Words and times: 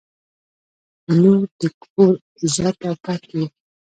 •لور 1.19 1.41
د 1.59 1.61
کور 1.83 2.13
عزت 2.43 2.77
او 2.87 2.95
پت 3.03 3.21
وي. 3.35 3.45